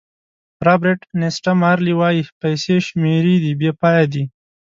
[0.67, 4.23] رابرټ نیسټه مارلې وایي پیسې شمېرې دي بې پایه دي.